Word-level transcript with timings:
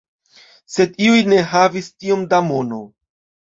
Sed 0.75 0.95
iuj 1.09 1.19
ne 1.35 1.43
havis 1.53 1.93
tiom 2.01 2.25
da 2.35 2.43
mono. 2.51 2.83